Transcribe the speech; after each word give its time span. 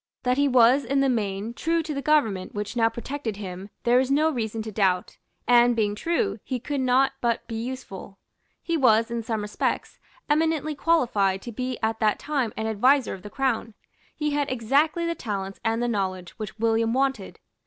That 0.23 0.39
he 0.39 0.47
was 0.47 0.83
in 0.83 0.99
the 1.01 1.09
main 1.09 1.53
true 1.53 1.83
to 1.83 1.93
the 1.93 2.01
government 2.01 2.55
which 2.55 2.75
now 2.75 2.89
protected 2.89 3.37
him 3.37 3.69
there 3.83 3.99
is 3.99 4.09
no 4.09 4.31
reason 4.31 4.63
to 4.63 4.71
doubt; 4.71 5.17
and, 5.47 5.75
being 5.75 5.93
true, 5.93 6.39
he 6.43 6.59
could 6.59 6.81
not 6.81 7.11
but 7.21 7.45
be 7.45 7.53
useful. 7.53 8.17
He 8.63 8.75
was, 8.75 9.11
in 9.11 9.21
some 9.21 9.43
respects, 9.43 9.99
eminently 10.27 10.73
qualified 10.73 11.43
to 11.43 11.51
be 11.51 11.77
at 11.83 11.99
that 11.99 12.17
time 12.17 12.51
an 12.57 12.65
adviser 12.65 13.13
of 13.13 13.21
the 13.21 13.29
Crown. 13.29 13.75
He 14.15 14.31
had 14.31 14.51
exactly 14.51 15.05
the 15.05 15.13
talents 15.13 15.59
and 15.63 15.83
the 15.83 15.87
knowledge 15.87 16.31
which 16.39 16.57
William 16.57 16.93
wanted. 16.93 17.39